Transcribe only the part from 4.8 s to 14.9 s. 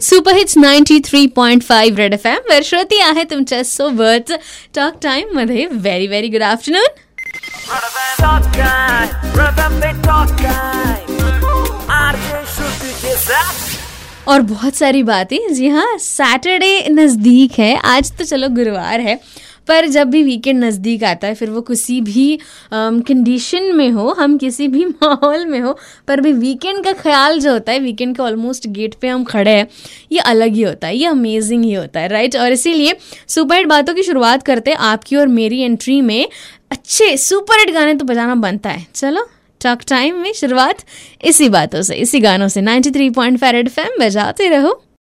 time मध्ये very very good afternoon और बहुत